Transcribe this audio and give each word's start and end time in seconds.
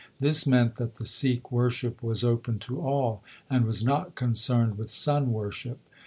This 0.19 0.47
meant 0.47 0.77
that 0.77 0.95
the 0.95 1.05
Sikh 1.05 1.51
worship 1.51 2.01
was 2.01 2.23
open 2.23 2.57
to 2.57 2.79
all, 2.81 3.21
and 3.51 3.65
was 3.65 3.83
not 3.83 4.15
concerned 4.15 4.75
with 4.79 4.89
sun 4.89 5.31
worship. 5.31 5.77